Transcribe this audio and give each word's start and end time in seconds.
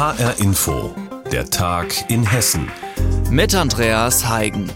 HR 0.00 0.38
Info, 0.38 0.94
der 1.30 1.50
Tag 1.50 2.10
in 2.10 2.24
Hessen. 2.24 2.70
Mit 3.30 3.54
Andreas 3.54 4.26
Heigen. 4.30 4.72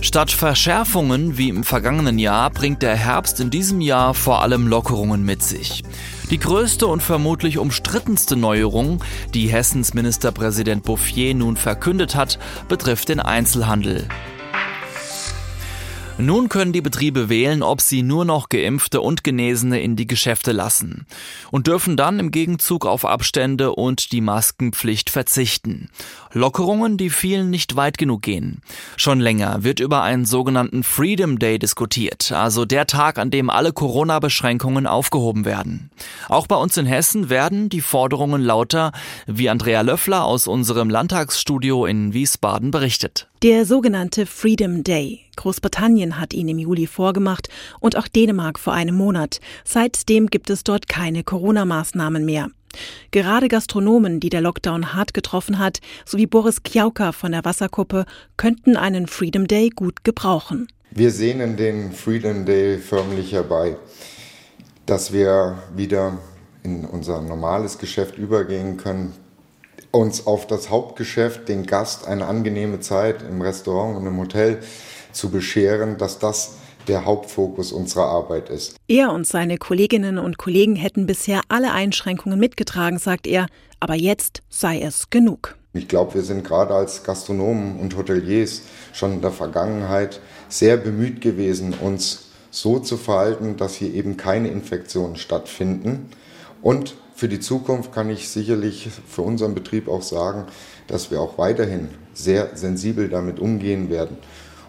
Statt 0.00 0.30
Verschärfungen 0.30 1.36
wie 1.36 1.50
im 1.50 1.64
vergangenen 1.64 2.18
Jahr 2.18 2.48
bringt 2.48 2.80
der 2.80 2.96
Herbst 2.96 3.40
in 3.40 3.50
diesem 3.50 3.82
Jahr 3.82 4.14
vor 4.14 4.40
allem 4.40 4.68
Lockerungen 4.68 5.22
mit 5.22 5.42
sich. 5.42 5.84
Die 6.30 6.38
größte 6.38 6.86
und 6.86 7.02
vermutlich 7.02 7.58
umstrittenste 7.58 8.36
Neuerung, 8.36 9.04
die 9.34 9.48
Hessens 9.48 9.92
Ministerpräsident 9.92 10.84
Bouffier 10.84 11.34
nun 11.34 11.58
verkündet 11.58 12.14
hat, 12.14 12.38
betrifft 12.68 13.10
den 13.10 13.20
Einzelhandel. 13.20 14.08
Nun 16.18 16.48
können 16.48 16.72
die 16.72 16.80
Betriebe 16.80 17.28
wählen, 17.28 17.62
ob 17.62 17.82
sie 17.82 18.02
nur 18.02 18.24
noch 18.24 18.48
Geimpfte 18.48 19.02
und 19.02 19.22
Genesene 19.22 19.82
in 19.82 19.96
die 19.96 20.06
Geschäfte 20.06 20.52
lassen 20.52 21.06
und 21.50 21.66
dürfen 21.66 21.98
dann 21.98 22.18
im 22.18 22.30
Gegenzug 22.30 22.86
auf 22.86 23.04
Abstände 23.04 23.72
und 23.72 24.12
die 24.12 24.22
Maskenpflicht 24.22 25.10
verzichten. 25.10 25.90
Lockerungen, 26.36 26.98
die 26.98 27.08
vielen 27.08 27.48
nicht 27.48 27.76
weit 27.76 27.96
genug 27.96 28.20
gehen. 28.20 28.60
Schon 28.98 29.20
länger 29.20 29.64
wird 29.64 29.80
über 29.80 30.02
einen 30.02 30.26
sogenannten 30.26 30.82
Freedom 30.82 31.38
Day 31.38 31.58
diskutiert, 31.58 32.30
also 32.30 32.66
der 32.66 32.86
Tag, 32.86 33.18
an 33.18 33.30
dem 33.30 33.48
alle 33.48 33.72
Corona-Beschränkungen 33.72 34.86
aufgehoben 34.86 35.46
werden. 35.46 35.90
Auch 36.28 36.46
bei 36.46 36.56
uns 36.56 36.76
in 36.76 36.84
Hessen 36.84 37.30
werden 37.30 37.70
die 37.70 37.80
Forderungen 37.80 38.42
lauter, 38.42 38.92
wie 39.26 39.48
Andrea 39.48 39.80
Löffler 39.80 40.26
aus 40.26 40.46
unserem 40.46 40.90
Landtagsstudio 40.90 41.86
in 41.86 42.12
Wiesbaden 42.12 42.70
berichtet. 42.70 43.28
Der 43.42 43.64
sogenannte 43.64 44.26
Freedom 44.26 44.84
Day. 44.84 45.20
Großbritannien 45.36 46.20
hat 46.20 46.34
ihn 46.34 46.48
im 46.48 46.58
Juli 46.58 46.86
vorgemacht 46.86 47.48
und 47.80 47.96
auch 47.96 48.08
Dänemark 48.08 48.58
vor 48.58 48.74
einem 48.74 48.94
Monat. 48.94 49.40
Seitdem 49.64 50.26
gibt 50.28 50.50
es 50.50 50.64
dort 50.64 50.86
keine 50.86 51.24
Corona-Maßnahmen 51.24 52.26
mehr. 52.26 52.48
Gerade 53.10 53.48
Gastronomen, 53.48 54.20
die 54.20 54.28
der 54.28 54.40
Lockdown 54.40 54.94
hart 54.94 55.14
getroffen 55.14 55.58
hat, 55.58 55.80
sowie 56.04 56.26
Boris 56.26 56.62
Kjauka 56.62 57.12
von 57.12 57.32
der 57.32 57.44
Wasserkuppe, 57.44 58.06
könnten 58.36 58.76
einen 58.76 59.06
Freedom 59.06 59.46
Day 59.46 59.70
gut 59.70 60.04
gebrauchen. 60.04 60.68
Wir 60.90 61.10
sehnen 61.10 61.56
den 61.56 61.92
Freedom 61.92 62.44
Day 62.44 62.78
förmlich 62.78 63.32
herbei, 63.32 63.76
dass 64.86 65.12
wir 65.12 65.58
wieder 65.74 66.18
in 66.62 66.84
unser 66.84 67.20
normales 67.20 67.78
Geschäft 67.78 68.18
übergehen 68.18 68.76
können, 68.76 69.12
uns 69.90 70.26
auf 70.26 70.46
das 70.46 70.70
Hauptgeschäft, 70.70 71.48
den 71.48 71.66
Gast, 71.66 72.06
eine 72.06 72.26
angenehme 72.26 72.80
Zeit 72.80 73.22
im 73.22 73.40
Restaurant 73.40 73.96
und 73.96 74.06
im 74.06 74.18
Hotel 74.18 74.60
zu 75.12 75.30
bescheren, 75.30 75.96
dass 75.96 76.18
das 76.18 76.56
der 76.88 77.04
Hauptfokus 77.04 77.72
unserer 77.72 78.06
Arbeit 78.06 78.48
ist. 78.48 78.76
Er 78.88 79.12
und 79.12 79.26
seine 79.26 79.58
Kolleginnen 79.58 80.18
und 80.18 80.38
Kollegen 80.38 80.76
hätten 80.76 81.06
bisher 81.06 81.42
alle 81.48 81.72
Einschränkungen 81.72 82.38
mitgetragen, 82.38 82.98
sagt 82.98 83.26
er, 83.26 83.46
aber 83.80 83.94
jetzt 83.94 84.42
sei 84.48 84.80
es 84.80 85.10
genug. 85.10 85.56
Ich 85.72 85.88
glaube, 85.88 86.14
wir 86.14 86.22
sind 86.22 86.44
gerade 86.44 86.74
als 86.74 87.04
Gastronomen 87.04 87.78
und 87.78 87.96
Hoteliers 87.96 88.62
schon 88.92 89.12
in 89.12 89.20
der 89.20 89.30
Vergangenheit 89.30 90.20
sehr 90.48 90.76
bemüht 90.76 91.20
gewesen, 91.20 91.74
uns 91.74 92.28
so 92.50 92.78
zu 92.78 92.96
verhalten, 92.96 93.56
dass 93.56 93.74
hier 93.74 93.92
eben 93.92 94.16
keine 94.16 94.48
Infektionen 94.48 95.16
stattfinden. 95.16 96.08
Und 96.62 96.94
für 97.14 97.28
die 97.28 97.40
Zukunft 97.40 97.92
kann 97.92 98.08
ich 98.08 98.28
sicherlich 98.28 98.88
für 99.06 99.22
unseren 99.22 99.54
Betrieb 99.54 99.88
auch 99.88 100.02
sagen, 100.02 100.44
dass 100.86 101.10
wir 101.10 101.20
auch 101.20 101.36
weiterhin 101.36 101.88
sehr 102.14 102.56
sensibel 102.56 103.08
damit 103.08 103.40
umgehen 103.40 103.90
werden. 103.90 104.16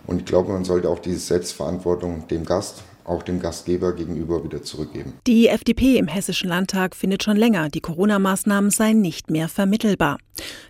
Und 0.07 0.19
ich 0.19 0.25
glaube, 0.25 0.51
man 0.51 0.63
sollte 0.63 0.89
auch 0.89 0.99
diese 0.99 1.19
Selbstverantwortung 1.19 2.27
dem 2.29 2.45
Gast 2.45 2.83
auch 3.07 3.23
dem 3.23 3.39
Gastgeber 3.39 3.93
gegenüber 3.93 4.43
wieder 4.43 4.61
zurückgeben. 4.61 5.13
Die 5.25 5.47
FDP 5.47 5.97
im 5.97 6.07
Hessischen 6.07 6.49
Landtag 6.49 6.95
findet 6.95 7.23
schon 7.23 7.37
länger, 7.37 7.69
die 7.69 7.81
Corona-Maßnahmen 7.81 8.69
seien 8.69 9.01
nicht 9.01 9.31
mehr 9.31 9.47
vermittelbar. 9.47 10.17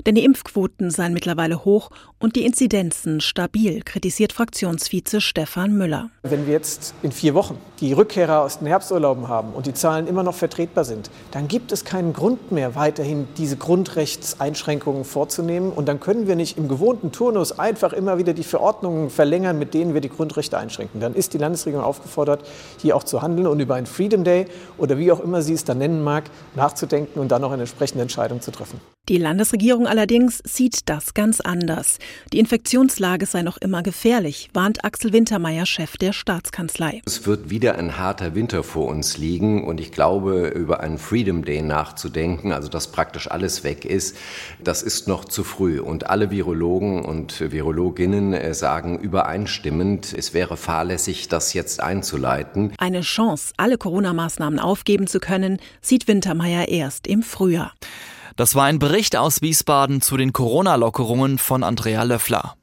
Denn 0.06 0.16
die 0.16 0.24
Impfquoten 0.24 0.92
seien 0.92 1.14
mittlerweile 1.14 1.66
hoch 1.66 1.90
und 2.20 2.36
die 2.36 2.46
Inzidenzen 2.46 3.20
stabil, 3.20 3.82
kritisiert 3.84 4.32
Fraktionsvize 4.32 5.20
Stefan 5.20 5.78
Müller. 5.78 6.10
Wenn 6.24 6.46
wir 6.46 6.54
jetzt 6.54 6.94
in 7.04 7.12
vier 7.12 7.34
Wochen 7.34 7.58
die 7.80 7.94
Rückkehrer 7.94 8.42
aus 8.42 8.60
den 8.60 8.68
Herbsturlauben 8.68 9.28
haben 9.28 9.54
und 9.54 9.66
die 9.66 9.74
Zahlen 9.74 10.08
immer 10.08 10.24
noch 10.24 10.36
vertretbar 10.36 10.86
sind, 10.86 11.10
dann 11.32 11.48
gibt 11.48 11.72
es 11.72 11.84
keinen 11.84 12.14
Grund 12.14 12.52
mehr, 12.52 12.76
weiterhin 12.76 13.28
diese 13.38 13.58
Grundrechtseinschränkungen 13.58 15.04
vorzunehmen. 15.04 15.72
Und 15.72 15.88
dann 15.88 16.00
können 16.00 16.28
wir 16.28 16.36
nicht 16.36 16.58
im 16.58 16.68
gewohnten 16.68 17.12
Turnus 17.12 17.60
einfach 17.60 17.94
immer 17.94 18.18
wieder 18.18 18.34
die 18.34 18.44
Verordnungen 18.44 19.10
verlängern, 19.10 19.60
mit 19.60 19.74
denen 19.74 19.94
wir 19.94 20.02
die 20.02 20.10
Grundrechte 20.10 20.58
einschränken. 20.58 21.02
Dann 21.02 21.14
ist 21.14 21.34
die 21.34 21.38
Landesregierung 21.38 21.86
aufgefordert, 21.86 22.27
aufgefordert, 22.28 22.48
hier 22.78 22.96
auch 22.96 23.04
zu 23.04 23.22
handeln 23.22 23.48
und 23.48 23.60
über 23.60 23.76
einen 23.76 23.86
Freedom 23.86 24.24
Day 24.24 24.46
oder 24.78 24.98
wie 24.98 25.12
auch 25.12 25.20
immer 25.20 25.42
sie 25.42 25.54
es 25.54 25.64
dann 25.64 25.80
nennen 25.80 26.04
mag, 26.04 26.26
nachzudenken 26.56 27.20
und 27.20 27.30
dann 27.30 27.42
noch 27.42 27.52
eine 27.52 27.64
entsprechende 27.64 28.02
Entscheidung 28.02 28.42
zu 28.42 28.52
treffen. 28.52 28.80
Die 29.10 29.18
Landesregierung 29.18 29.88
allerdings 29.88 30.42
sieht 30.44 30.90
das 30.90 31.14
ganz 31.14 31.40
anders. 31.40 31.98
Die 32.34 32.40
Infektionslage 32.40 33.26
sei 33.26 33.42
noch 33.42 33.56
immer 33.56 33.82
gefährlich, 33.82 34.50
warnt 34.54 34.84
Axel 34.84 35.14
Wintermeyer, 35.14 35.66
Chef 35.66 35.96
der 35.96 36.12
Staatskanzlei. 36.12 37.02
Es 37.06 37.26
wird 37.26 37.50
wieder 37.50 37.76
ein 37.78 37.98
harter 37.98 38.36
Winter 38.36 38.64
vor 38.64 38.88
uns 38.88 39.18
liegen 39.18 39.64
und 39.64 39.80
ich 39.80 39.94
glaube, 39.94 40.50
über 40.50 40.82
einen 40.82 40.98
Freedom 40.98 41.46
Day 41.46 41.62
nachzudenken, 41.62 42.52
also 42.52 42.68
dass 42.68 42.92
praktisch 42.92 43.32
alles 43.32 43.64
weg 43.64 43.86
ist, 43.86 44.18
das 44.62 44.84
ist 44.84 45.08
noch 45.08 45.24
zu 45.24 45.46
früh. 45.46 45.80
Und 45.80 46.10
alle 46.10 46.30
Virologen 46.30 47.06
und 47.06 47.50
Virologinnen 47.50 48.34
äh, 48.34 48.54
sagen 48.54 49.00
übereinstimmend, 49.00 50.14
es 50.18 50.34
wäre 50.34 50.58
fahrlässig, 50.58 51.30
das 51.30 51.54
jetzt 51.54 51.80
einzuleiten. 51.80 52.74
Eine 52.78 53.02
Chance, 53.02 53.54
alle 53.56 53.78
Corona-Maßnahmen 53.78 54.60
aufgeben 54.60 55.08
zu 55.08 55.22
können, 55.22 55.60
sieht 55.80 56.10
Wintermeyer 56.10 56.68
erst 56.68 57.08
im 57.08 57.24
Frühjahr. 57.24 57.72
Das 58.38 58.54
war 58.54 58.66
ein 58.66 58.78
Bericht 58.78 59.16
aus 59.16 59.42
Wiesbaden 59.42 60.00
zu 60.00 60.16
den 60.16 60.32
Corona-Lockerungen 60.32 61.40
von 61.40 61.64
Andrea 61.64 62.04
Löffler. 62.04 62.56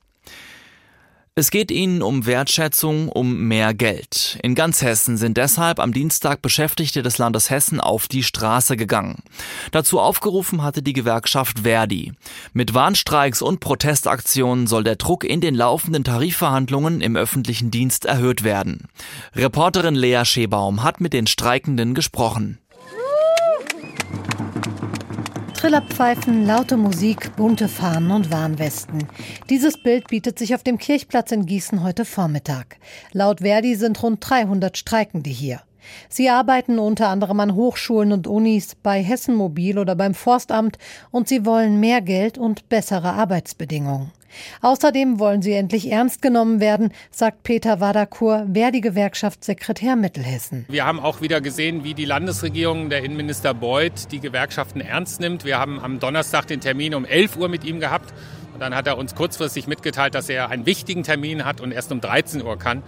Es 1.34 1.50
geht 1.50 1.72
ihnen 1.72 2.00
um 2.00 2.26
Wertschätzung, 2.26 3.08
um 3.08 3.48
mehr 3.48 3.74
Geld. 3.74 4.38
In 4.44 4.54
ganz 4.54 4.82
Hessen 4.82 5.16
sind 5.16 5.36
deshalb 5.36 5.80
am 5.80 5.92
Dienstag 5.92 6.42
Beschäftigte 6.42 7.02
des 7.02 7.18
Landes 7.18 7.50
Hessen 7.50 7.80
auf 7.80 8.06
die 8.06 8.22
Straße 8.22 8.76
gegangen. 8.76 9.24
Dazu 9.72 9.98
aufgerufen 9.98 10.62
hatte 10.62 10.80
die 10.80 10.92
Gewerkschaft 10.92 11.64
Verdi. 11.64 12.12
Mit 12.52 12.72
Warnstreiks 12.72 13.42
und 13.42 13.58
Protestaktionen 13.58 14.68
soll 14.68 14.84
der 14.84 14.94
Druck 14.94 15.24
in 15.24 15.40
den 15.40 15.56
laufenden 15.56 16.04
Tarifverhandlungen 16.04 17.00
im 17.00 17.16
öffentlichen 17.16 17.72
Dienst 17.72 18.04
erhöht 18.04 18.44
werden. 18.44 18.86
Reporterin 19.34 19.96
Lea 19.96 20.24
Schebaum 20.24 20.84
hat 20.84 21.00
mit 21.00 21.12
den 21.12 21.26
Streikenden 21.26 21.94
gesprochen. 21.94 22.60
Trillerpfeifen, 25.64 26.44
laute 26.44 26.76
Musik, 26.76 27.36
bunte 27.36 27.68
Fahnen 27.68 28.10
und 28.10 28.30
Warnwesten. 28.30 29.08
Dieses 29.48 29.82
Bild 29.82 30.08
bietet 30.08 30.38
sich 30.38 30.54
auf 30.54 30.62
dem 30.62 30.76
Kirchplatz 30.76 31.32
in 31.32 31.46
Gießen 31.46 31.82
heute 31.82 32.04
Vormittag. 32.04 32.76
Laut 33.12 33.40
Verdi 33.40 33.74
sind 33.74 34.02
rund 34.02 34.18
300 34.20 34.76
Streikende 34.76 35.30
hier. 35.30 35.62
Sie 36.10 36.28
arbeiten 36.28 36.78
unter 36.78 37.08
anderem 37.08 37.40
an 37.40 37.54
Hochschulen 37.54 38.12
und 38.12 38.26
Unis, 38.26 38.74
bei 38.74 39.02
Hessen 39.02 39.36
Mobil 39.36 39.78
oder 39.78 39.94
beim 39.94 40.12
Forstamt 40.12 40.76
und 41.10 41.28
sie 41.28 41.46
wollen 41.46 41.80
mehr 41.80 42.02
Geld 42.02 42.36
und 42.36 42.68
bessere 42.68 43.14
Arbeitsbedingungen. 43.14 44.12
Außerdem 44.62 45.18
wollen 45.18 45.42
sie 45.42 45.52
endlich 45.52 45.90
ernst 45.90 46.22
genommen 46.22 46.60
werden, 46.60 46.92
sagt 47.10 47.42
Peter 47.42 47.80
Wadakur, 47.80 48.46
Verdi-Gewerkschaftssekretär 48.52 49.96
Mittelhessen. 49.96 50.64
Wir 50.68 50.86
haben 50.86 51.00
auch 51.00 51.20
wieder 51.20 51.40
gesehen, 51.40 51.84
wie 51.84 51.94
die 51.94 52.04
Landesregierung, 52.04 52.90
der 52.90 53.04
Innenminister 53.04 53.54
Beuth, 53.54 54.10
die 54.10 54.20
Gewerkschaften 54.20 54.80
ernst 54.80 55.20
nimmt. 55.20 55.44
Wir 55.44 55.58
haben 55.58 55.80
am 55.80 55.98
Donnerstag 55.98 56.46
den 56.46 56.60
Termin 56.60 56.94
um 56.94 57.04
11 57.04 57.36
Uhr 57.36 57.48
mit 57.48 57.64
ihm 57.64 57.80
gehabt. 57.80 58.12
Und 58.54 58.60
dann 58.60 58.74
hat 58.74 58.86
er 58.86 58.96
uns 58.98 59.16
kurzfristig 59.16 59.66
mitgeteilt, 59.66 60.14
dass 60.14 60.28
er 60.28 60.48
einen 60.48 60.64
wichtigen 60.64 61.02
Termin 61.02 61.44
hat 61.44 61.60
und 61.60 61.72
erst 61.72 61.90
um 61.90 62.00
13 62.00 62.40
Uhr 62.42 62.56
kann. 62.56 62.84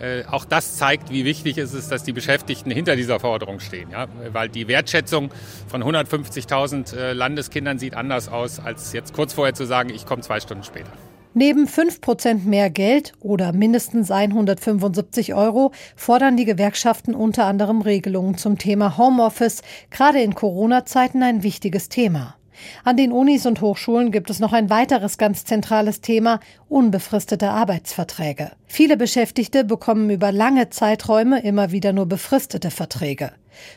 Äh, 0.00 0.24
auch 0.24 0.44
das 0.44 0.76
zeigt, 0.76 1.10
wie 1.10 1.24
wichtig 1.24 1.58
es 1.58 1.74
ist, 1.74 1.90
dass 1.90 2.04
die 2.04 2.12
Beschäftigten 2.12 2.70
hinter 2.70 2.96
dieser 2.96 3.20
Forderung 3.20 3.60
stehen. 3.60 3.90
Ja? 3.90 4.06
Weil 4.32 4.48
die 4.48 4.68
Wertschätzung 4.68 5.30
von 5.66 5.82
150.000 5.82 6.96
äh, 6.96 7.12
Landeskindern 7.12 7.78
sieht 7.78 7.94
anders 7.94 8.28
aus, 8.28 8.60
als 8.60 8.92
jetzt 8.92 9.12
kurz 9.12 9.32
vorher 9.32 9.54
zu 9.54 9.66
sagen, 9.66 9.90
ich 9.90 10.06
komme 10.06 10.22
zwei 10.22 10.40
Stunden 10.40 10.64
später. 10.64 10.90
Neben 11.34 11.66
5% 11.66 12.44
mehr 12.46 12.70
Geld 12.70 13.12
oder 13.20 13.52
mindestens 13.52 14.10
175 14.10 15.34
Euro 15.34 15.72
fordern 15.94 16.36
die 16.36 16.46
Gewerkschaften 16.46 17.14
unter 17.14 17.44
anderem 17.44 17.80
Regelungen 17.82 18.36
zum 18.36 18.58
Thema 18.58 18.96
Homeoffice, 18.96 19.62
gerade 19.90 20.20
in 20.20 20.34
Corona-Zeiten 20.34 21.22
ein 21.22 21.42
wichtiges 21.42 21.88
Thema. 21.88 22.37
An 22.84 22.96
den 22.96 23.12
Unis 23.12 23.46
und 23.46 23.60
Hochschulen 23.60 24.10
gibt 24.10 24.30
es 24.30 24.40
noch 24.40 24.52
ein 24.52 24.70
weiteres 24.70 25.18
ganz 25.18 25.44
zentrales 25.44 26.00
Thema, 26.00 26.40
unbefristete 26.68 27.50
Arbeitsverträge. 27.50 28.52
Viele 28.66 28.96
Beschäftigte 28.96 29.64
bekommen 29.64 30.10
über 30.10 30.32
lange 30.32 30.70
Zeiträume 30.70 31.42
immer 31.42 31.72
wieder 31.72 31.92
nur 31.92 32.06
befristete 32.06 32.70
Verträge. 32.70 33.32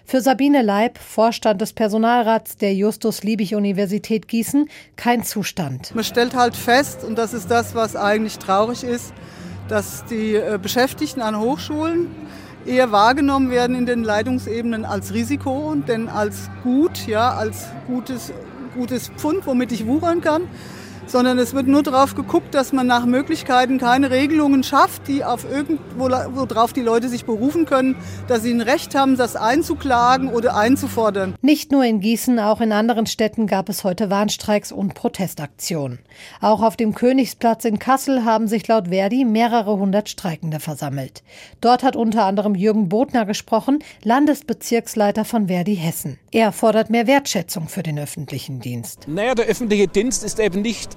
Für 0.06 0.22
Sabine 0.22 0.62
Leib, 0.62 0.98
Vorstand 0.98 1.62
des 1.62 1.74
Personalrats 1.74 2.58
der 2.58 2.74
Justus-Liebig-Universität 2.76 4.28
Gießen, 4.28 4.70
kein 4.96 5.24
Zustand. 5.24 5.96
Man 5.96 6.04
stellt 6.04 6.36
halt 6.36 6.56
fest, 6.56 7.04
und 7.04 7.18
das 7.18 7.34
ist 7.34 7.50
das, 7.50 7.74
was 7.76 7.96
eigentlich 7.96 8.38
traurig 8.38 8.84
ist, 8.84 9.14
dass 9.68 10.06
die 10.06 10.36
äh, 10.36 10.60
Beschäftigten 10.62 11.22
an 11.22 11.40
Hochschulen 11.40 12.08
eher 12.66 12.92
wahrgenommen 12.92 13.50
werden 13.50 13.76
in 13.76 13.86
den 13.86 14.04
Leitungsebenen 14.04 14.86
als 14.86 15.14
Risiko, 15.14 15.76
denn 15.88 16.10
als 16.10 16.50
gut, 16.64 17.08
ja, 17.08 17.32
als 17.32 17.68
gutes, 17.88 18.32
gutes 18.74 19.10
Pfund, 19.18 19.46
womit 19.46 19.72
ich 19.72 19.86
wuchern 19.86 20.22
kann 20.22 20.44
sondern 21.12 21.38
es 21.38 21.54
wird 21.54 21.68
nur 21.68 21.84
darauf 21.84 22.16
geguckt, 22.16 22.56
dass 22.56 22.72
man 22.72 22.88
nach 22.88 23.06
Möglichkeiten 23.06 23.78
keine 23.78 24.12
Regelungen 24.12 24.64
schafft, 24.64 25.08
die 25.08 25.24
auf 25.24 25.46
irgendwo, 25.50 26.10
worauf 26.10 26.72
die 26.74 26.82
Leute 26.82 27.10
sich 27.10 27.26
berufen 27.26 27.66
können, 27.66 27.96
dass 28.28 28.44
sie 28.44 28.52
ein 28.52 28.62
Recht 28.62 28.96
haben, 28.96 29.18
das 29.18 29.36
einzuklagen 29.36 30.30
oder 30.30 30.56
einzufordern. 30.56 31.36
Nicht 31.42 31.72
nur 31.72 31.84
in 31.84 32.00
Gießen, 32.00 32.40
auch 32.40 32.62
in 32.62 32.72
anderen 32.72 33.06
Städten 33.06 33.46
gab 33.46 33.68
es 33.68 33.84
heute 33.84 34.10
Warnstreiks 34.10 34.72
und 34.72 34.94
Protestaktionen. 34.94 36.00
Auch 36.40 36.62
auf 36.62 36.78
dem 36.78 36.96
Königsplatz 36.96 37.66
in 37.66 37.78
Kassel 37.78 38.24
haben 38.24 38.48
sich 38.48 38.68
laut 38.68 38.88
Verdi 38.88 39.26
mehrere 39.26 39.78
hundert 39.78 40.08
Streikende 40.10 40.60
versammelt. 40.60 41.24
Dort 41.60 41.84
hat 41.84 41.96
unter 41.96 42.26
anderem 42.26 42.56
Jürgen 42.56 42.88
Bodner 42.88 43.26
gesprochen, 43.26 43.80
Landesbezirksleiter 44.04 45.26
von 45.26 45.48
Verdi 45.48 45.76
Hessen. 45.76 46.20
Er 46.32 46.54
fordert 46.54 46.90
mehr 46.90 47.08
Wertschätzung 47.08 47.68
für 47.68 47.84
den 47.84 48.00
öffentlichen 48.00 48.62
Dienst. 48.62 49.08
Naja, 49.08 49.36
der 49.36 49.48
öffentliche 49.48 49.88
Dienst 49.88 50.24
ist 50.24 50.40
eben 50.40 50.62
nicht 50.62 50.96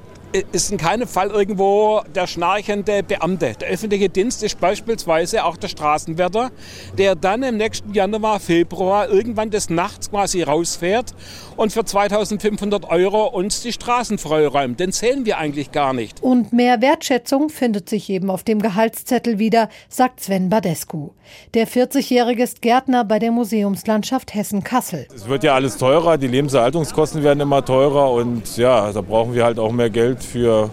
ist 0.52 0.72
in 0.72 0.78
keinem 0.78 1.06
Fall 1.06 1.30
irgendwo 1.30 2.02
der 2.14 2.26
schnarchende 2.26 3.02
Beamte. 3.02 3.54
Der 3.60 3.68
öffentliche 3.68 4.08
Dienst 4.08 4.42
ist 4.42 4.60
beispielsweise 4.60 5.44
auch 5.44 5.56
der 5.56 5.68
Straßenwärter, 5.68 6.50
der 6.98 7.14
dann 7.14 7.42
im 7.44 7.56
nächsten 7.56 7.94
Januar, 7.94 8.40
Februar 8.40 9.08
irgendwann 9.08 9.50
des 9.50 9.70
Nachts 9.70 10.10
quasi 10.10 10.42
rausfährt 10.42 11.14
und 11.56 11.72
für 11.72 11.84
2500 11.84 12.90
Euro 12.90 13.26
uns 13.26 13.62
die 13.62 13.72
Straßen 13.72 14.18
freiräumt. 14.18 14.80
Den 14.80 14.90
sehen 14.90 15.24
wir 15.24 15.38
eigentlich 15.38 15.70
gar 15.70 15.92
nicht. 15.92 16.22
Und 16.22 16.52
mehr 16.52 16.82
Wertschätzung 16.82 17.48
findet 17.48 17.88
sich 17.88 18.10
eben 18.10 18.30
auf 18.30 18.42
dem 18.42 18.60
Gehaltszettel 18.60 19.38
wieder, 19.38 19.68
sagt 19.88 20.20
Sven 20.20 20.48
Badescu. 20.48 21.10
Der 21.54 21.68
40-Jährige 21.68 22.42
ist 22.42 22.60
Gärtner 22.60 23.04
bei 23.04 23.18
der 23.18 23.30
Museumslandschaft 23.30 24.34
Hessen-Kassel. 24.34 25.06
Es 25.14 25.28
wird 25.28 25.44
ja 25.44 25.54
alles 25.54 25.76
teurer, 25.76 26.18
die 26.18 26.26
Lebenserhaltungskosten 26.26 27.22
werden 27.22 27.40
immer 27.40 27.64
teurer 27.64 28.10
und 28.10 28.56
ja, 28.56 28.92
da 28.92 29.00
brauchen 29.00 29.34
wir 29.34 29.44
halt 29.44 29.58
auch 29.58 29.72
mehr 29.72 29.90
Geld 29.90 30.23
für 30.24 30.70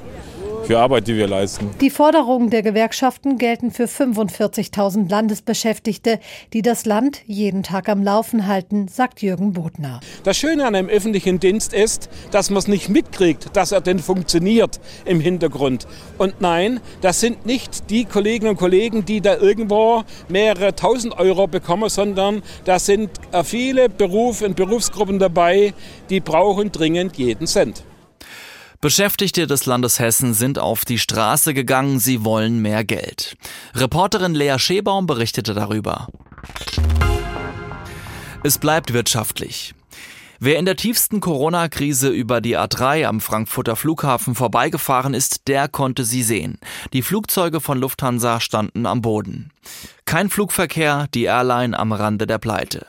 für 0.63 0.80
Arbeit, 0.80 1.07
die 1.07 1.18
wir 1.18 1.27
leisten. 1.27 1.69
Die 1.81 1.89
Forderungen 1.89 2.50
der 2.50 2.62
Gewerkschaften 2.62 3.38
gelten 3.38 3.71
für 3.71 3.86
45.000 3.86 5.09
Landesbeschäftigte, 5.09 6.19
die 6.53 6.62
das 6.62 6.86
Land 6.86 7.21
jeden 7.25 7.63
Tag 7.63 7.89
am 7.89 8.03
Laufen 8.03 8.48
halten, 8.48 8.88
sagt 8.88 9.21
Jürgen 9.21 9.53
Bodner. 9.53 10.00
Das 10.24 10.38
Schöne 10.38 10.65
an 10.65 10.75
einem 10.75 10.89
öffentlichen 10.89 11.39
Dienst 11.39 11.74
ist, 11.74 12.09
dass 12.31 12.50
man 12.50 12.59
es 12.59 12.68
nicht 12.68 12.89
mitkriegt, 12.89 13.56
dass 13.56 13.71
er 13.71 13.81
denn 13.81 14.00
funktioniert 14.00 14.80
im 15.06 15.19
Hintergrund. 15.19 15.88
Und 16.18 16.39
nein, 16.42 16.80
das 17.01 17.19
sind 17.19 17.45
nicht 17.45 17.89
die 17.89 18.06
Kolleginnen 18.06 18.51
und 18.51 18.57
Kollegen, 18.57 19.03
die 19.03 19.21
da 19.21 19.36
irgendwo 19.38 20.03
mehrere 20.30 20.75
tausend 20.75 21.18
Euro 21.19 21.48
bekommen, 21.48 21.89
sondern 21.89 22.44
da 22.65 22.80
sind 22.80 23.09
äh, 23.31 23.44
viele 23.44 23.89
Berufe 23.89 24.45
und 24.45 24.56
Berufsgruppen 24.56 25.19
dabei, 25.19 25.74
die 26.09 26.19
brauchen 26.19 26.71
dringend 26.71 27.18
jeden 27.18 27.48
Cent. 27.48 27.83
Beschäftigte 28.81 29.45
des 29.45 29.68
Landes 29.68 30.00
Hessen 30.00 30.33
sind 30.33 30.57
auf 30.57 30.86
die 30.86 30.98
Straße 30.98 31.54
gegangen, 31.54 32.00
sie 32.00 32.25
wollen 32.25 32.63
mehr 32.63 32.83
Geld. 32.83 33.38
Reporterin 33.75 34.33
Lea 34.33 34.57
Schebaum 34.57 35.06
berichtete 35.06 35.54
darüber. 35.54 36.07
Es 38.44 38.57
bleibt 38.57 38.92
wirtschaftlich. 38.92 39.75
Wer 40.39 40.57
in 40.57 40.66
der 40.66 40.78
tiefsten 40.78 41.19
Corona-Krise 41.19 42.10
über 42.10 42.42
die 42.42 42.57
A3 42.57 43.06
am 43.06 43.22
Frankfurter 43.22 43.75
Flughafen 43.75 44.33
vorbeigefahren 44.33 45.13
ist, 45.13 45.48
der 45.48 45.68
konnte 45.68 46.04
sie 46.04 46.24
sehen. 46.24 46.57
Die 46.94 47.04
Flugzeuge 47.04 47.62
von 47.62 47.77
Lufthansa 47.77 48.39
standen 48.39 48.88
am 48.88 49.04
Boden. 49.04 49.51
Kein 50.06 50.30
Flugverkehr, 50.30 51.08
die 51.13 51.24
Airline 51.24 51.78
am 51.78 51.94
Rande 51.94 52.28
der 52.28 52.38
Pleite. 52.38 52.88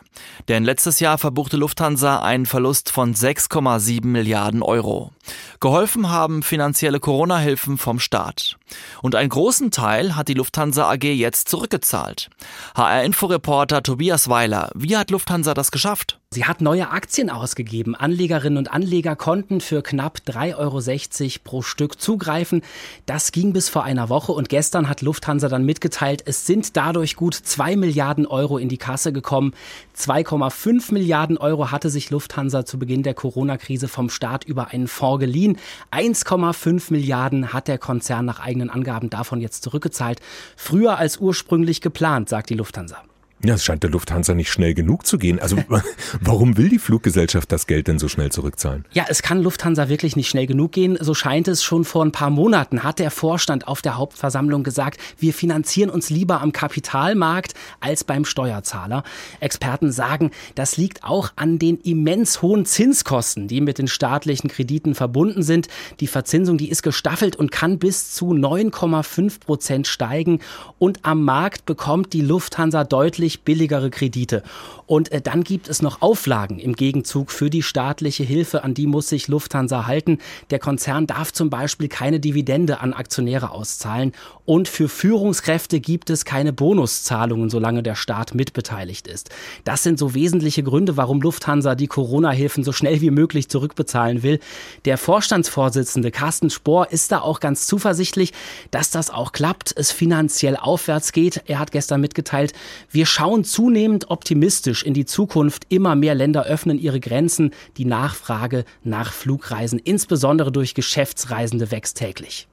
Denn 0.49 0.65
letztes 0.65 1.01
Jahr 1.01 1.19
verbuchte 1.19 1.57
Lufthansa 1.57 2.21
einen 2.21 2.47
Verlust 2.47 2.91
von 2.91 3.15
6,7 3.15 4.07
Milliarden 4.07 4.63
Euro. 4.63 5.13
Geholfen 5.61 6.11
haben 6.11 6.43
finanzielle 6.43 6.99
Corona-Hilfen 6.99 7.79
vom 7.79 8.01
Staat. 8.01 8.57
Und 9.03 9.15
einen 9.15 9.29
großen 9.29 9.71
Teil 9.71 10.17
hat 10.17 10.29
die 10.29 10.35
Lufthansa 10.35 10.91
AG 10.91 11.05
jetzt 11.05 11.49
zurückgezahlt. 11.49 12.31
HR-Inforeporter 12.75 13.83
Tobias 13.83 14.29
Weiler, 14.29 14.71
wie 14.75 14.97
hat 14.97 15.11
Lufthansa 15.11 15.55
das 15.55 15.71
geschafft? 15.71 16.19
Sie 16.31 16.47
hat 16.47 16.63
neue 16.63 16.91
Aktien 16.91 17.29
ausgegeben. 17.29 17.95
Anlegerinnen 17.95 18.57
und 18.57 18.73
Anleger 18.73 19.17
konnten 19.17 19.61
für 19.61 19.83
knapp 19.83 20.21
3,60 20.27 20.57
Euro 20.57 21.41
pro 21.45 21.63
Stück 21.63 22.01
zugreifen. 22.01 22.63
Das 23.05 23.33
ging 23.33 23.53
bis 23.53 23.69
vor 23.69 23.85
einer 23.85 24.09
Woche 24.09 24.33
und 24.33 24.49
gestern 24.49 24.89
hat 24.89 25.03
Lufthansa 25.03 25.49
dann 25.49 25.67
mitgeteilt, 25.67 26.23
es 26.25 26.47
sind 26.47 26.62
dadurch 26.71 27.17
gut 27.17 27.35
2 27.35 27.75
Milliarden 27.75 28.27
Euro 28.27 28.59
in 28.59 28.69
die 28.69 28.79
Kasse 28.79 29.13
gekommen. 29.13 29.53
2,5 29.99 30.95
Milliarden 30.95 31.37
Euro 31.39 31.73
hatte 31.73 31.91
sich 31.91 32.11
Lufthansa 32.11 32.65
zu 32.65 32.79
Beginn 32.79 33.03
der 33.03 33.15
Corona-Krise 33.15 33.89
vom 33.89 34.09
Staat 34.09 34.45
über 34.45 34.69
einen 34.69 34.87
Fonds 34.87 35.21
geliehen. 35.21 35.59
1,5 35.91 36.93
Milliarden 36.93 37.53
hat 37.53 37.67
der 37.67 37.79
Konzern 37.79 38.25
nach 38.25 38.39
eigenen 38.39 38.71
Angaben 38.71 39.11
davon 39.11 39.41
jetzt 39.41 39.65
zurückgezahlt. 39.65 40.21
Früher 40.57 40.99
als 40.99 41.19
ursprünglich 41.19 41.81
geplant, 41.81 42.29
sagt 42.29 42.51
die 42.51 42.55
Lufthansa. 42.55 43.03
Ja, 43.45 43.55
es 43.55 43.65
scheint 43.65 43.83
der 43.83 43.91
Lufthansa 43.91 44.35
nicht 44.35 44.53
schnell 44.53 44.73
genug 44.73 45.05
zu 45.05 45.19
gehen. 45.19 45.41
Also 45.41 45.57
warum 46.21 46.57
will 46.57 46.69
die 46.69 46.79
Fluggesellschaft 46.79 47.51
das 47.51 47.67
Geld 47.67 47.89
denn 47.89 47.99
so 47.99 48.07
schnell 48.07 48.31
zurückzahlen? 48.31 48.85
Ja, 48.93 49.07
es 49.09 49.21
kann 49.21 49.43
Lufthansa 49.43 49.89
wirklich 49.89 50.15
nicht 50.15 50.29
schnell 50.29 50.47
genug 50.47 50.71
gehen. 50.73 50.97
So 51.01 51.13
scheint 51.13 51.49
es 51.49 51.65
schon 51.65 51.85
vor 51.85 52.05
ein 52.05 52.13
paar 52.13 52.31
Monaten, 52.31 52.85
hat 52.85 53.01
der 53.01 53.11
Vorstand 53.11 53.67
auf 53.67 53.83
der 53.83 53.97
Hauptversammlung 53.97 54.63
gesagt, 54.63 55.01
wir 55.19 55.35
finanzieren 55.35 55.91
uns 55.91 56.09
lieber 56.09 56.41
am 56.41 56.53
Kapitalmarkt 56.53 57.55
als 57.81 58.05
beim 58.05 58.25
Steuerzahler. 58.25 59.03
Experten 59.41 59.91
sagen, 59.91 60.31
das 60.55 60.77
liegt 60.77 61.03
auch 61.03 61.31
an 61.35 61.59
den 61.59 61.79
immens 61.79 62.43
hohen 62.43 62.65
Zinskosten, 62.65 63.49
die 63.49 63.61
mit 63.61 63.79
den 63.79 63.89
staatlichen 63.89 64.51
Krediten 64.51 64.95
verbunden 64.95 65.43
sind. 65.43 65.67
Die 65.99 66.07
Verzinsung, 66.07 66.59
die 66.59 66.71
ist 66.71 66.83
gestaffelt 66.83 67.35
und 67.35 67.51
kann 67.51 67.81
bis 67.81 68.13
zu 68.13 68.33
9,5 68.33 69.41
Prozent 69.41 69.87
steigen. 69.89 70.39
Und 70.79 71.01
am 71.03 71.25
Markt 71.25 71.67
bekommt 71.67 72.13
die 72.13 72.21
Lufthansa 72.21 72.85
deutlich 72.85 73.32
deutlich 73.33 73.43
billigere 73.43 73.91
Kredite. 73.91 74.43
Und 74.87 75.11
äh, 75.13 75.21
dann 75.21 75.45
gibt 75.45 75.69
es 75.69 75.81
noch 75.81 76.03
Auflagen 76.03 76.59
im 76.59 76.75
Gegenzug 76.75 77.31
für 77.31 77.51
die 77.51 77.63
staatliche 77.63 78.25
Hilfe, 78.25 78.65
an 78.65 78.75
die 78.75 78.87
muss 78.87 79.09
sich 79.09 79.29
Lufthansa 79.29 79.87
halten. 79.87 80.19
Der 80.51 80.59
Konzern 80.59 81.07
darf 81.07 81.33
zum 81.33 81.51
Beispiel 81.51 81.89
keine 81.89 82.21
Dividende 82.21 82.81
an 82.81 82.93
Aktionäre 82.93 83.51
auszahlen. 83.53 84.13
Und 84.45 84.69
für 84.69 84.89
Führungskräfte 84.89 85.81
gibt 85.81 86.11
es 86.11 86.25
keine 86.25 86.53
Bonuszahlungen, 86.53 87.49
solange 87.49 87.83
der 87.83 87.95
Staat 87.95 88.35
mitbeteiligt 88.35 89.07
ist. 89.07 89.31
Das 89.65 89.83
sind 89.83 89.99
so 89.99 90.15
wesentliche 90.15 90.63
Gründe, 90.63 90.97
warum 90.97 91.23
Lufthansa 91.23 91.75
die 91.75 91.87
Corona-Hilfen 91.87 92.65
so 92.65 92.73
schnell 92.73 93.01
wie 93.01 93.11
möglich 93.11 93.49
zurückbezahlen 93.49 94.23
will. 94.23 94.41
Der 94.85 94.99
Vorstandsvorsitzende 94.99 96.11
Carsten 96.11 96.51
Spohr 96.51 96.91
ist 96.91 97.13
da 97.13 97.21
auch 97.21 97.41
ganz 97.41 97.67
zuversichtlich, 97.67 98.33
dass 98.73 98.91
das 98.91 99.11
auch 99.11 99.33
klappt, 99.33 99.73
es 99.77 99.93
finanziell 99.93 100.57
aufwärts 100.57 101.13
geht. 101.13 101.43
Er 101.47 101.61
hat 101.61 101.71
gestern 101.71 102.01
mitgeteilt, 102.01 102.53
wir 102.91 103.07
schauen 103.23 103.45
zunehmend 103.45 104.11
optimistisch 104.11 104.83
in 104.83 104.95
die 104.95 105.05
Zukunft. 105.05 105.67
Immer 105.69 105.95
mehr 105.95 106.17
Länder 106.17 106.45
öffnen 106.45 106.77
ihre 106.77 106.99
Grenzen. 106.99 107.53
Die 107.77 107.85
Nachfrage 107.85 108.65
nach 108.83 109.13
Flugreisen, 109.13 109.79
insbesondere 109.79 110.51
durch 110.51 110.75
Geschäftsreisende, 110.75 111.71
wächst 111.71 111.99
täglich. 111.99 112.49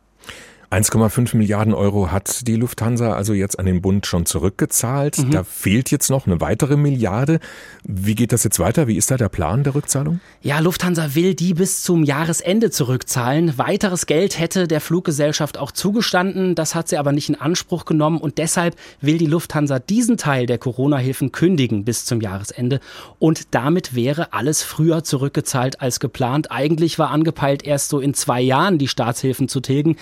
1,5 0.72 1.36
Milliarden 1.36 1.74
Euro 1.74 2.12
hat 2.12 2.48
die 2.48 2.56
Lufthansa 2.56 3.14
also 3.14 3.34
jetzt 3.34 3.58
an 3.58 3.66
den 3.66 3.82
Bund 3.82 4.06
schon 4.06 4.28
zurückgezahlt. 4.28 5.18
Mhm. 5.18 5.32
Da 5.32 5.44
fehlt 5.44 5.90
jetzt 5.90 6.12
noch 6.12 6.28
eine 6.28 6.42
weitere 6.42 6.78
Milliarde. 6.78 7.40
Wie 7.84 8.14
geht 8.14 8.32
das 8.32 8.44
jetzt 8.44 8.60
weiter? 8.60 8.88
Wie 8.88 8.96
ist 8.96 9.10
da 9.10 9.18
der 9.18 9.30
Plan 9.30 9.64
der 9.64 9.74
Rückzahlung? 9.74 10.20
Ja, 10.44 10.60
Lufthansa 10.60 11.16
will 11.16 11.34
die 11.34 11.56
bis 11.56 11.82
zum 11.82 12.04
Jahresende 12.04 12.70
zurückzahlen. 12.70 13.58
Weiteres 13.58 14.06
Geld 14.06 14.38
hätte 14.38 14.68
der 14.68 14.80
Fluggesellschaft 14.80 15.58
auch 15.58 15.72
zugestanden. 15.72 16.54
Das 16.54 16.76
hat 16.76 16.88
sie 16.88 16.98
aber 16.98 17.14
nicht 17.14 17.30
in 17.30 17.36
Anspruch 17.36 17.86
genommen 17.86 18.20
und 18.20 18.38
deshalb 18.38 18.76
will 19.02 19.18
die 19.18 19.26
Lufthansa 19.26 19.80
diesen 19.80 20.18
Teil 20.18 20.46
der 20.46 20.60
Corona-Hilfen 20.60 21.32
kündigen 21.32 21.84
bis 21.84 22.06
zum 22.06 22.22
Jahresende. 22.22 22.80
Und 23.18 23.56
damit 23.56 23.96
wäre 23.96 24.34
alles 24.34 24.62
früher 24.62 25.04
zurückgezahlt 25.04 25.82
als 25.82 26.00
geplant. 26.00 26.52
Eigentlich 26.52 27.00
war 27.00 27.10
angepeilt, 27.10 27.64
erst 27.64 27.90
so 27.90 28.00
in 28.00 28.14
zwei 28.14 28.40
Jahren 28.40 28.78
die 28.78 28.88
Staatshilfen 28.88 29.48
zu 29.48 29.62
tilgen. 29.62 29.96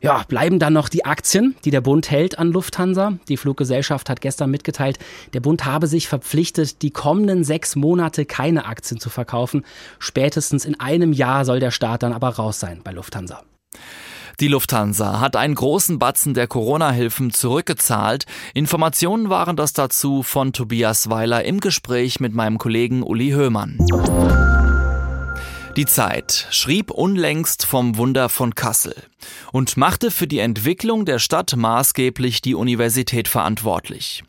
Ja, 0.00 0.24
bleiben 0.28 0.58
dann 0.58 0.72
noch 0.72 0.88
die 0.88 1.04
Aktien, 1.04 1.56
die 1.64 1.70
der 1.70 1.80
Bund 1.80 2.10
hält 2.10 2.38
an 2.38 2.52
Lufthansa. 2.52 3.14
Die 3.28 3.36
Fluggesellschaft 3.36 4.08
hat 4.08 4.20
gestern 4.20 4.50
mitgeteilt, 4.50 4.98
der 5.32 5.40
Bund 5.40 5.64
habe 5.64 5.86
sich 5.88 6.08
verpflichtet, 6.08 6.82
die 6.82 6.90
kommenden 6.90 7.42
sechs 7.42 7.74
Monate 7.74 8.24
keine 8.24 8.66
Aktien 8.66 9.00
zu 9.00 9.10
verkaufen. 9.10 9.64
Spätestens 9.98 10.64
in 10.64 10.78
einem 10.78 11.12
Jahr 11.12 11.44
soll 11.44 11.58
der 11.58 11.72
Staat 11.72 12.02
dann 12.02 12.12
aber 12.12 12.28
raus 12.28 12.60
sein 12.60 12.80
bei 12.84 12.92
Lufthansa. 12.92 13.42
Die 14.40 14.46
Lufthansa 14.46 15.18
hat 15.18 15.34
einen 15.34 15.56
großen 15.56 15.98
Batzen 15.98 16.32
der 16.32 16.46
Corona-Hilfen 16.46 17.32
zurückgezahlt. 17.32 18.24
Informationen 18.54 19.30
waren 19.30 19.56
das 19.56 19.72
dazu 19.72 20.22
von 20.22 20.52
Tobias 20.52 21.10
Weiler 21.10 21.44
im 21.44 21.58
Gespräch 21.58 22.20
mit 22.20 22.34
meinem 22.34 22.58
Kollegen 22.58 23.02
Uli 23.02 23.30
Höhmann. 23.30 23.78
Die 25.78 25.86
Zeit 25.86 26.48
schrieb 26.50 26.90
unlängst 26.90 27.64
vom 27.64 27.98
Wunder 27.98 28.28
von 28.28 28.56
Kassel 28.56 28.96
und 29.52 29.76
machte 29.76 30.10
für 30.10 30.26
die 30.26 30.40
Entwicklung 30.40 31.04
der 31.04 31.20
Stadt 31.20 31.54
maßgeblich 31.54 32.42
die 32.42 32.56
Universität 32.56 33.28
verantwortlich. 33.28 34.24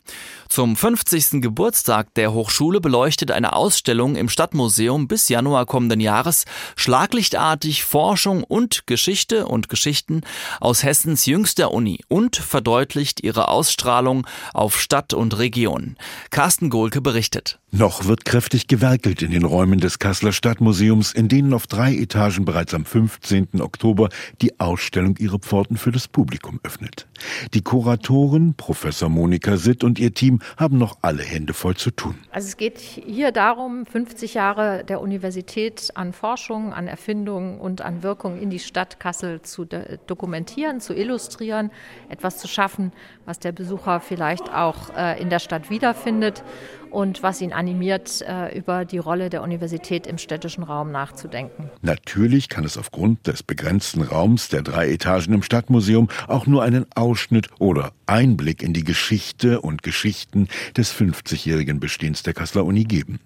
Zum 0.48 0.74
50. 0.74 1.40
Geburtstag 1.40 2.12
der 2.14 2.32
Hochschule 2.32 2.80
beleuchtet 2.80 3.30
eine 3.30 3.52
Ausstellung 3.52 4.16
im 4.16 4.28
Stadtmuseum 4.28 5.06
bis 5.06 5.28
Januar 5.28 5.64
kommenden 5.64 6.00
Jahres 6.00 6.44
schlaglichtartig 6.74 7.84
Forschung 7.84 8.42
und 8.42 8.86
Geschichte 8.88 9.46
und 9.46 9.68
Geschichten 9.68 10.22
aus 10.60 10.82
Hessens 10.82 11.26
jüngster 11.26 11.70
Uni 11.70 12.00
und 12.08 12.36
verdeutlicht 12.36 13.22
ihre 13.22 13.48
Ausstrahlung 13.48 14.26
auf 14.52 14.80
Stadt 14.80 15.14
und 15.14 15.38
Region. 15.38 15.96
Carsten 16.30 16.68
Gohlke 16.68 17.00
berichtet. 17.00 17.60
Noch 17.70 18.06
wird 18.06 18.24
kräftig 18.24 18.66
gewerkelt 18.66 19.22
in 19.22 19.30
den 19.30 19.44
Räumen 19.44 19.78
des 19.78 20.00
Kasseler 20.00 20.32
Stadtmuseums, 20.32 21.12
in 21.12 21.28
denen 21.40 21.54
auf 21.54 21.66
drei 21.66 21.94
Etagen 21.94 22.44
bereits 22.44 22.74
am 22.74 22.84
15. 22.84 23.60
Oktober 23.60 24.10
die 24.42 24.60
Ausstellung 24.60 25.16
ihre 25.18 25.38
Pforten 25.38 25.78
für 25.78 25.90
das 25.90 26.06
Publikum 26.06 26.60
öffnet. 26.64 27.06
Die 27.54 27.62
Kuratoren, 27.62 28.54
Professor 28.54 29.08
Monika 29.08 29.56
Sitt 29.56 29.82
und 29.82 29.98
ihr 29.98 30.12
Team 30.12 30.40
haben 30.58 30.76
noch 30.76 30.98
alle 31.00 31.22
Hände 31.22 31.54
voll 31.54 31.76
zu 31.76 31.92
tun. 31.92 32.16
Also 32.30 32.48
es 32.48 32.56
geht 32.58 32.78
hier 32.78 33.32
darum, 33.32 33.86
50 33.86 34.34
Jahre 34.34 34.84
der 34.84 35.00
Universität 35.00 35.90
an 35.94 36.12
Forschung, 36.12 36.74
an 36.74 36.86
Erfindung 36.86 37.58
und 37.58 37.80
an 37.80 38.02
Wirkung 38.02 38.38
in 38.38 38.50
die 38.50 38.58
Stadt 38.58 39.00
Kassel 39.00 39.40
zu 39.40 39.66
dokumentieren, 40.06 40.80
zu 40.80 40.94
illustrieren, 40.94 41.70
etwas 42.10 42.36
zu 42.36 42.48
schaffen, 42.48 42.92
was 43.24 43.38
der 43.38 43.52
Besucher 43.52 44.00
vielleicht 44.00 44.52
auch 44.52 44.94
äh, 44.94 45.20
in 45.20 45.30
der 45.30 45.38
Stadt 45.38 45.70
wiederfindet 45.70 46.42
und 46.90 47.22
was 47.22 47.40
ihn 47.40 47.52
animiert, 47.52 48.22
äh, 48.22 48.56
über 48.56 48.84
die 48.84 48.98
Rolle 48.98 49.30
der 49.30 49.42
Universität 49.42 50.06
im 50.06 50.18
städtischen 50.18 50.62
Raum 50.64 50.90
nachzudenken. 50.90 51.70
Natürlich 51.82 52.48
kann 52.48 52.64
es 52.64 52.76
aufgrund 52.76 53.26
des 53.26 53.42
begrenzten 53.42 54.02
Raums 54.02 54.48
der 54.48 54.62
drei 54.62 54.90
Etagen 54.90 55.32
im 55.32 55.42
Stadtmuseum 55.42 56.08
auch 56.28 56.46
nur 56.46 56.62
einen 56.62 56.86
Ausschnitt 56.94 57.48
oder 57.58 57.92
Einblick 58.06 58.62
in 58.62 58.72
die 58.72 58.84
Geschichte 58.84 59.60
und 59.60 59.82
Geschichten 59.82 60.48
des 60.76 60.94
50-jährigen 60.94 61.80
Bestehens 61.80 62.22
der 62.22 62.34
Kasseler 62.34 62.64
Uni 62.64 62.84
geben. 62.84 63.20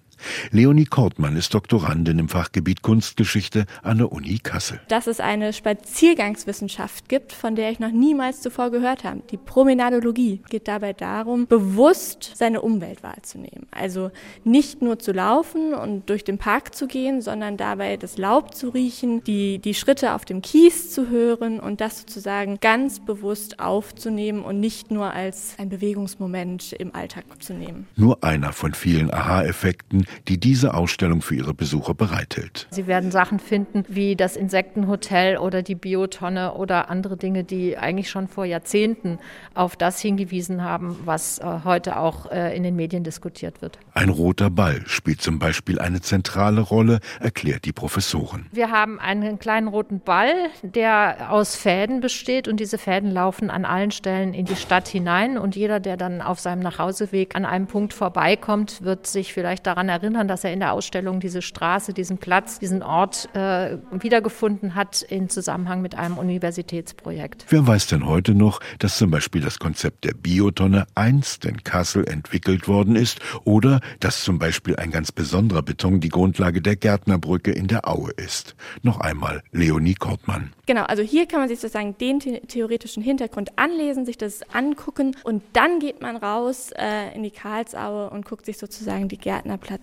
Leonie 0.51 0.85
Kortmann 0.85 1.35
ist 1.35 1.53
Doktorandin 1.53 2.19
im 2.19 2.29
Fachgebiet 2.29 2.81
Kunstgeschichte 2.81 3.65
an 3.83 3.97
der 3.97 4.11
Uni 4.11 4.39
Kassel. 4.39 4.79
Dass 4.87 5.07
es 5.07 5.19
eine 5.19 5.53
Spaziergangswissenschaft 5.53 7.09
gibt, 7.09 7.33
von 7.33 7.55
der 7.55 7.71
ich 7.71 7.79
noch 7.79 7.91
niemals 7.91 8.41
zuvor 8.41 8.71
gehört 8.71 9.03
habe. 9.03 9.21
Die 9.31 9.37
Promenadologie 9.37 10.41
geht 10.49 10.67
dabei 10.67 10.93
darum, 10.93 11.47
bewusst 11.47 12.31
seine 12.35 12.61
Umwelt 12.61 13.03
wahrzunehmen. 13.03 13.67
Also 13.71 14.11
nicht 14.43 14.81
nur 14.81 14.99
zu 14.99 15.11
laufen 15.11 15.73
und 15.73 16.09
durch 16.09 16.23
den 16.23 16.37
Park 16.37 16.75
zu 16.75 16.87
gehen, 16.87 17.21
sondern 17.21 17.57
dabei 17.57 17.97
das 17.97 18.17
Laub 18.17 18.53
zu 18.53 18.69
riechen, 18.69 19.23
die, 19.23 19.59
die 19.59 19.73
Schritte 19.73 20.13
auf 20.13 20.25
dem 20.25 20.41
Kies 20.41 20.91
zu 20.91 21.09
hören 21.09 21.59
und 21.59 21.81
das 21.81 21.99
sozusagen 21.99 22.59
ganz 22.59 22.99
bewusst 22.99 23.59
aufzunehmen 23.59 24.43
und 24.43 24.59
nicht 24.59 24.91
nur 24.91 25.11
als 25.11 25.55
ein 25.57 25.69
Bewegungsmoment 25.69 26.73
im 26.73 26.93
Alltag 26.95 27.25
zu 27.39 27.53
nehmen. 27.53 27.87
Nur 27.95 28.23
einer 28.23 28.53
von 28.53 28.73
vielen 28.73 29.13
Aha-Effekten, 29.13 30.05
die 30.27 30.39
diese 30.39 30.73
Ausstellung 30.73 31.21
für 31.21 31.35
ihre 31.35 31.53
Besucher 31.53 31.93
bereithält. 31.93 32.67
Sie 32.69 32.87
werden 32.87 33.11
Sachen 33.11 33.39
finden 33.39 33.83
wie 33.87 34.15
das 34.15 34.35
Insektenhotel 34.35 35.37
oder 35.37 35.61
die 35.61 35.75
Biotonne 35.75 36.53
oder 36.53 36.89
andere 36.89 37.17
Dinge, 37.17 37.43
die 37.43 37.77
eigentlich 37.77 38.09
schon 38.09 38.27
vor 38.27 38.45
Jahrzehnten 38.45 39.19
auf 39.53 39.75
das 39.75 39.99
hingewiesen 39.99 40.63
haben, 40.63 40.97
was 41.05 41.39
äh, 41.39 41.59
heute 41.63 41.97
auch 41.97 42.31
äh, 42.31 42.55
in 42.55 42.63
den 42.63 42.75
Medien 42.75 43.03
diskutiert 43.03 43.61
wird. 43.61 43.79
Ein 43.93 44.09
roter 44.09 44.49
Ball 44.49 44.81
spielt 44.85 45.21
zum 45.21 45.39
Beispiel 45.39 45.79
eine 45.79 46.01
zentrale 46.01 46.61
Rolle, 46.61 46.99
erklärt 47.19 47.65
die 47.65 47.73
Professorin. 47.73 48.45
Wir 48.51 48.71
haben 48.71 48.99
einen 48.99 49.39
kleinen 49.39 49.67
roten 49.67 49.99
Ball, 49.99 50.33
der 50.61 51.31
aus 51.31 51.55
Fäden 51.55 52.01
besteht 52.01 52.47
und 52.47 52.59
diese 52.59 52.77
Fäden 52.77 53.11
laufen 53.11 53.49
an 53.49 53.65
allen 53.65 53.91
Stellen 53.91 54.33
in 54.33 54.45
die 54.45 54.55
Stadt 54.55 54.87
hinein 54.87 55.37
und 55.37 55.55
jeder, 55.55 55.79
der 55.79 55.97
dann 55.97 56.21
auf 56.21 56.39
seinem 56.39 56.61
Nachhauseweg 56.61 57.35
an 57.35 57.45
einem 57.45 57.67
Punkt 57.67 57.93
vorbeikommt, 57.93 58.83
wird 58.83 59.07
sich 59.07 59.33
vielleicht 59.33 59.65
daran 59.65 59.89
erinnern, 59.89 59.94
dass 59.99 60.43
er 60.43 60.53
in 60.53 60.59
der 60.59 60.73
Ausstellung 60.73 61.19
diese 61.19 61.41
Straße, 61.41 61.93
diesen 61.93 62.17
Platz, 62.17 62.59
diesen 62.59 62.83
Ort 62.83 63.29
äh, 63.33 63.77
wiedergefunden 63.91 64.75
hat 64.75 65.01
in 65.01 65.29
Zusammenhang 65.29 65.81
mit 65.81 65.95
einem 65.95 66.17
Universitätsprojekt. 66.17 67.45
Wer 67.49 67.65
weiß 67.65 67.87
denn 67.87 68.05
heute 68.05 68.33
noch, 68.33 68.59
dass 68.79 68.97
zum 68.97 69.11
Beispiel 69.11 69.41
das 69.41 69.59
Konzept 69.59 70.03
der 70.03 70.13
Biotonne 70.13 70.87
einst 70.95 71.45
in 71.45 71.63
Kassel 71.63 72.07
entwickelt 72.07 72.67
worden 72.67 72.95
ist 72.95 73.19
oder 73.43 73.79
dass 73.99 74.23
zum 74.23 74.39
Beispiel 74.39 74.75
ein 74.75 74.91
ganz 74.91 75.11
besonderer 75.11 75.61
Beton 75.61 75.99
die 75.99 76.09
Grundlage 76.09 76.61
der 76.61 76.75
Gärtnerbrücke 76.75 77.51
in 77.51 77.67
der 77.67 77.87
Aue 77.87 78.11
ist? 78.11 78.55
Noch 78.83 78.99
einmal 78.99 79.41
Leonie 79.51 79.95
Kortmann. 79.95 80.53
Genau, 80.65 80.83
also 80.83 81.03
hier 81.03 81.27
kann 81.27 81.39
man 81.39 81.49
sich 81.49 81.59
sozusagen 81.59 81.97
den 81.97 82.19
the 82.25 82.39
theoretischen 82.47 83.03
Hintergrund 83.03 83.51
anlesen, 83.57 84.05
sich 84.05 84.17
das 84.17 84.41
angucken 84.53 85.15
und 85.23 85.43
dann 85.53 85.79
geht 85.79 86.01
man 86.01 86.17
raus 86.17 86.71
äh, 86.75 87.15
in 87.15 87.23
die 87.23 87.31
Karlsaue 87.31 88.09
und 88.09 88.25
guckt 88.25 88.45
sich 88.45 88.57
sozusagen 88.57 89.07
die 89.07 89.17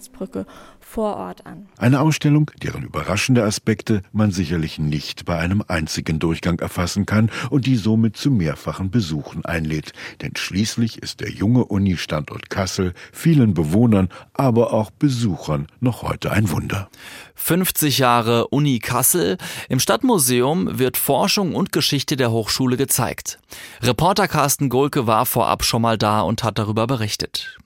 Gärtnerplatzbrücke 0.03 0.47
vor 0.81 1.17
Ort 1.17 1.47
an. 1.47 1.69
Eine 1.79 2.01
Ausstellung, 2.01 2.51
deren 2.63 2.83
überraschende 2.83 3.45
Aspekte 3.45 4.03
man 4.13 4.31
sicherlich 4.31 4.79
nicht 4.79 5.25
bei 5.25 5.39
einem 5.39 5.63
einzigen 5.67 6.19
Durchgang 6.19 6.59
erfassen 6.59 7.07
kann 7.07 7.31
und 7.51 7.67
die 7.67 7.77
somit 7.77 8.17
zu 8.17 8.31
mehrfachen 8.31 8.91
Besuchen 8.91 9.45
einlädt. 9.45 9.93
Denn 10.21 10.37
schließlich 10.37 10.99
ist 10.99 11.21
der 11.21 11.31
junge 11.31 11.65
Uni-Standort 11.65 12.51
Kassel 12.51 12.93
vielen 13.13 13.55
Bewohnern, 13.55 14.09
aber 14.35 14.73
auch 14.73 14.91
Besuchern 14.91 15.67
noch 15.81 16.03
heute 16.03 16.33
ein 16.33 16.51
Wunder. 16.51 16.89
50 17.35 17.99
Jahre 17.99 18.49
Uni 18.49 18.79
Kassel. 18.79 19.39
Im 19.69 19.81
Stadtmuseum 19.81 20.79
wird 20.79 20.97
Forschung 20.97 21.55
und 21.55 21.73
Geschichte 21.73 22.17
der 22.17 22.31
Hochschule 22.31 22.77
gezeigt. 22.77 23.39
Reporter 23.81 24.29
Carsten 24.29 24.69
Golke 24.69 25.07
war 25.07 25.27
vorab 25.27 25.65
schon 25.65 25.83
mal 25.83 25.97
da 25.97 26.21
und 26.21 26.45
hat 26.45 26.59
darüber 26.59 26.87
berichtet. 26.87 27.59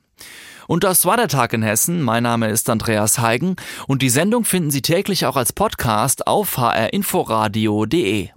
Und 0.66 0.84
das 0.84 1.04
war 1.04 1.16
der 1.16 1.28
Tag 1.28 1.52
in 1.52 1.62
Hessen. 1.62 2.02
Mein 2.02 2.22
Name 2.22 2.48
ist 2.48 2.68
Andreas 2.70 3.18
Heigen 3.18 3.56
und 3.86 4.02
die 4.02 4.10
Sendung 4.10 4.44
finden 4.44 4.70
Sie 4.70 4.82
täglich 4.82 5.26
auch 5.26 5.36
als 5.36 5.52
Podcast 5.52 6.26
auf 6.26 6.58
hrinforadio.de. 6.58 8.35